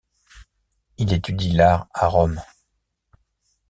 [0.97, 2.41] Il étudie l'art à Rome.